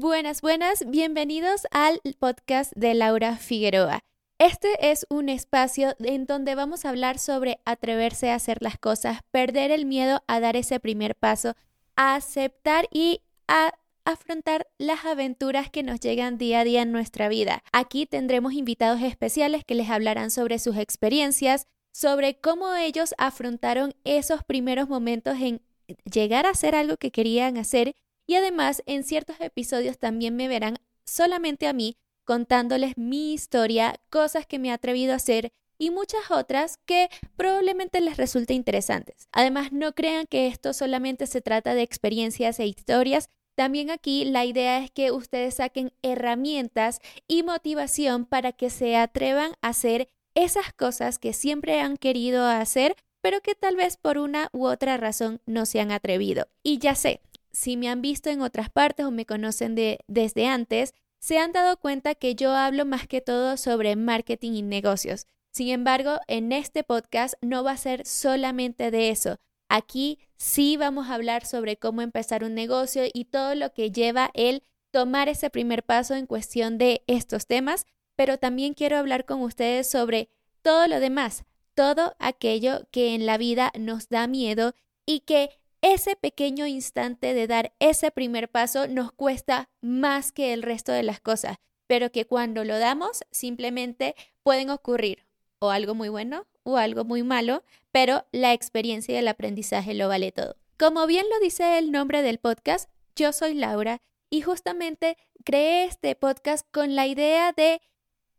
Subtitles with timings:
[0.00, 3.98] Buenas, buenas, bienvenidos al podcast de Laura Figueroa.
[4.38, 9.22] Este es un espacio en donde vamos a hablar sobre atreverse a hacer las cosas,
[9.32, 11.54] perder el miedo a dar ese primer paso,
[11.96, 13.72] a aceptar y a
[14.04, 17.64] afrontar las aventuras que nos llegan día a día en nuestra vida.
[17.72, 24.44] Aquí tendremos invitados especiales que les hablarán sobre sus experiencias, sobre cómo ellos afrontaron esos
[24.44, 25.60] primeros momentos en
[26.04, 27.96] llegar a hacer algo que querían hacer
[28.28, 34.46] y además en ciertos episodios también me verán solamente a mí contándoles mi historia, cosas
[34.46, 39.28] que me he atrevido a hacer y muchas otras que probablemente les resulte interesantes.
[39.32, 44.44] Además, no crean que esto solamente se trata de experiencias e historias, también aquí la
[44.44, 50.72] idea es que ustedes saquen herramientas y motivación para que se atrevan a hacer esas
[50.74, 55.40] cosas que siempre han querido hacer, pero que tal vez por una u otra razón
[55.46, 56.46] no se han atrevido.
[56.62, 57.20] Y ya sé,
[57.58, 61.50] si me han visto en otras partes o me conocen de, desde antes, se han
[61.50, 65.26] dado cuenta que yo hablo más que todo sobre marketing y negocios.
[65.50, 69.38] Sin embargo, en este podcast no va a ser solamente de eso.
[69.68, 74.30] Aquí sí vamos a hablar sobre cómo empezar un negocio y todo lo que lleva
[74.34, 74.62] el
[74.92, 79.90] tomar ese primer paso en cuestión de estos temas, pero también quiero hablar con ustedes
[79.90, 80.30] sobre
[80.62, 81.42] todo lo demás,
[81.74, 85.50] todo aquello que en la vida nos da miedo y que
[85.82, 91.02] ese pequeño instante de dar ese primer paso nos cuesta más que el resto de
[91.02, 95.26] las cosas, pero que cuando lo damos simplemente pueden ocurrir
[95.58, 100.08] o algo muy bueno o algo muy malo, pero la experiencia y el aprendizaje lo
[100.08, 100.56] vale todo.
[100.78, 106.14] Como bien lo dice el nombre del podcast, yo soy Laura y justamente creé este
[106.14, 107.80] podcast con la idea de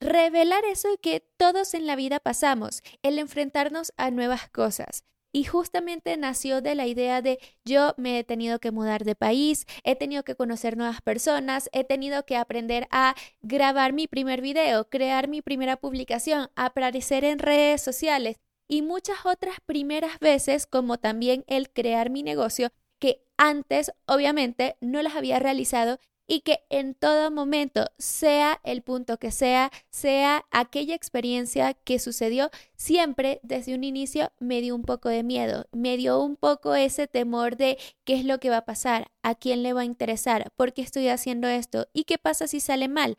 [0.00, 5.04] revelar eso que todos en la vida pasamos, el enfrentarnos a nuevas cosas.
[5.32, 9.66] Y justamente nació de la idea de yo me he tenido que mudar de país,
[9.84, 14.88] he tenido que conocer nuevas personas, he tenido que aprender a grabar mi primer video,
[14.88, 18.36] crear mi primera publicación, aparecer en redes sociales
[18.68, 25.02] y muchas otras primeras veces como también el crear mi negocio que antes obviamente no
[25.02, 25.98] las había realizado
[26.30, 32.50] y que en todo momento, sea el punto que sea, sea aquella experiencia que sucedió,
[32.76, 37.08] siempre desde un inicio me dio un poco de miedo, me dio un poco ese
[37.08, 40.52] temor de qué es lo que va a pasar, a quién le va a interesar,
[40.54, 43.18] por qué estoy haciendo esto y qué pasa si sale mal.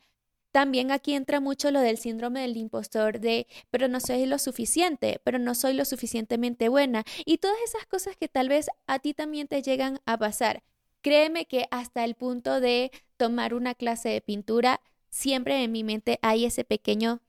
[0.50, 5.20] También aquí entra mucho lo del síndrome del impostor de, pero no soy lo suficiente,
[5.22, 9.12] pero no soy lo suficientemente buena y todas esas cosas que tal vez a ti
[9.12, 10.62] también te llegan a pasar.
[11.02, 14.80] Créeme que hasta el punto de tomar una clase de pintura,
[15.10, 17.20] siempre en mi mente hay ese pequeño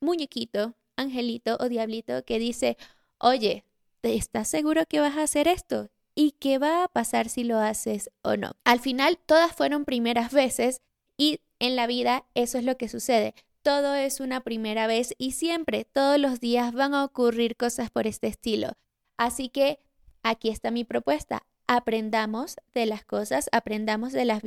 [0.00, 2.76] muñequito, angelito o diablito que dice,
[3.18, 3.64] oye,
[4.02, 5.90] ¿estás seguro que vas a hacer esto?
[6.14, 8.52] ¿Y qué va a pasar si lo haces o no?
[8.64, 10.82] Al final, todas fueron primeras veces
[11.16, 13.34] y en la vida eso es lo que sucede.
[13.62, 18.06] Todo es una primera vez y siempre, todos los días van a ocurrir cosas por
[18.06, 18.72] este estilo.
[19.16, 19.78] Así que
[20.22, 24.42] aquí está mi propuesta aprendamos de las cosas, aprendamos de las,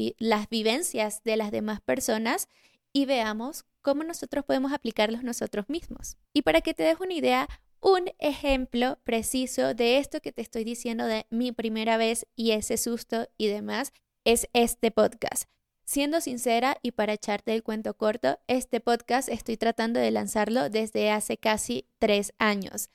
[0.50, 2.48] vivencias de las demás personas
[2.94, 6.18] y veamos cómo nosotros podemos aplicarlos nosotros mismos.
[6.34, 7.48] Y para que te des una idea,
[7.80, 12.78] un ejemplo preciso de esto que te estoy diciendo de mi primera vez y ese
[12.78, 13.94] susto y demás
[14.26, 15.46] es este podcast.
[15.86, 21.12] Siendo sincera y para echarte el cuento corto, este podcast estoy tratando de lanzarlo desde
[21.12, 22.90] hace casi tres años.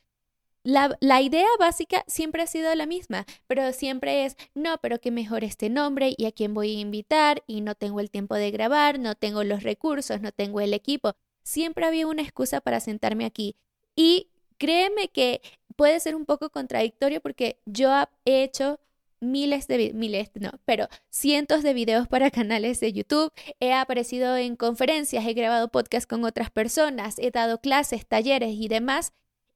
[0.65, 5.43] La, idea básica siempre ha sido la misma, pero siempre es, no, pero que mejor
[5.43, 9.01] este nombre y a quién voy a invitar y no tengo el tiempo de grabar,
[9.01, 11.15] no tengo los recursos, no tengo el equipo.
[11.43, 13.57] Siempre había una excusa para sentarme aquí.
[13.97, 15.41] Y créeme que
[15.75, 17.91] puede ser un poco contradictorio porque yo
[18.25, 18.79] he hecho
[19.19, 24.55] miles de miles, no, pero cientos de videos para canales de YouTube, he aparecido en
[24.55, 29.13] conferencias, he grabado podcasts con otras personas, he dado clases, talleres y demás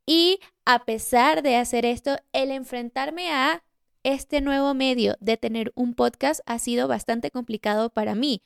[0.06, 3.62] y a pesar de hacer esto, el enfrentarme a
[4.04, 8.42] este nuevo medio de tener un podcast ha sido bastante complicado para mí.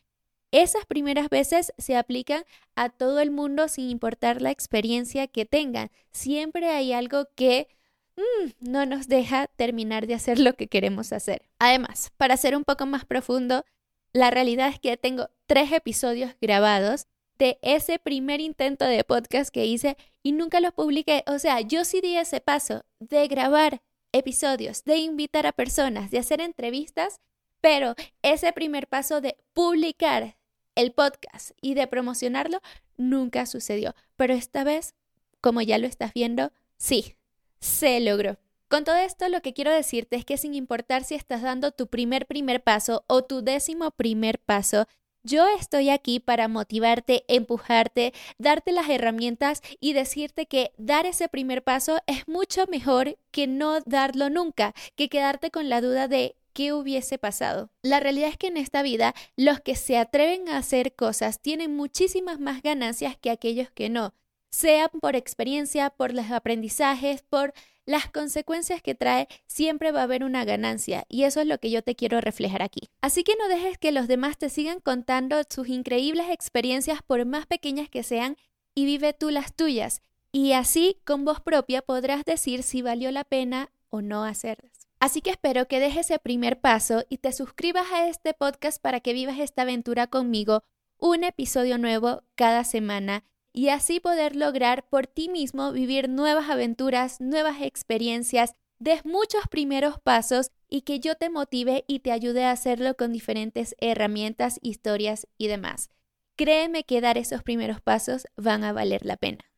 [0.52, 5.90] Esas primeras veces se aplican a todo el mundo sin importar la experiencia que tengan.
[6.10, 7.68] Siempre hay algo que
[8.16, 11.42] mm, no nos deja terminar de hacer lo que queremos hacer.
[11.58, 13.64] Además, para ser un poco más profundo,
[14.12, 17.06] la realidad es que tengo tres episodios grabados
[17.40, 21.24] de ese primer intento de podcast que hice y nunca lo publiqué.
[21.26, 23.80] O sea, yo sí di ese paso de grabar
[24.12, 27.18] episodios, de invitar a personas, de hacer entrevistas,
[27.62, 30.36] pero ese primer paso de publicar
[30.74, 32.60] el podcast y de promocionarlo
[32.98, 33.94] nunca sucedió.
[34.16, 34.94] Pero esta vez,
[35.40, 37.16] como ya lo estás viendo, sí,
[37.58, 38.38] se logró.
[38.68, 41.86] Con todo esto lo que quiero decirte es que sin importar si estás dando tu
[41.86, 44.86] primer primer paso o tu décimo primer paso,
[45.22, 51.62] yo estoy aquí para motivarte, empujarte, darte las herramientas y decirte que dar ese primer
[51.62, 56.72] paso es mucho mejor que no darlo nunca, que quedarte con la duda de qué
[56.72, 57.70] hubiese pasado.
[57.82, 61.76] La realidad es que en esta vida los que se atreven a hacer cosas tienen
[61.76, 64.14] muchísimas más ganancias que aquellos que no,
[64.50, 67.54] sea por experiencia, por los aprendizajes, por
[67.86, 71.70] las consecuencias que trae, siempre va a haber una ganancia y eso es lo que
[71.70, 72.90] yo te quiero reflejar aquí.
[73.00, 77.46] Así que no dejes que los demás te sigan contando sus increíbles experiencias por más
[77.46, 78.36] pequeñas que sean
[78.74, 80.02] y vive tú las tuyas.
[80.32, 84.70] Y así con voz propia podrás decir si valió la pena o no hacerlas.
[85.00, 89.00] Así que espero que dejes ese primer paso y te suscribas a este podcast para
[89.00, 90.62] que vivas esta aventura conmigo,
[90.98, 97.20] un episodio nuevo cada semana y así poder lograr por ti mismo vivir nuevas aventuras,
[97.20, 102.52] nuevas experiencias, des muchos primeros pasos y que yo te motive y te ayude a
[102.52, 105.90] hacerlo con diferentes herramientas, historias y demás.
[106.36, 109.49] Créeme que dar esos primeros pasos van a valer la pena.